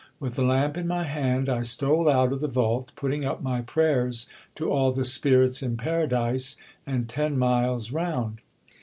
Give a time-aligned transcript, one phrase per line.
[0.19, 3.61] With the lamp in my hand, I stole out of the vault, putting up my
[3.61, 6.55] prayers to all the spirits in paradise,
[6.87, 8.39] and ten miles round.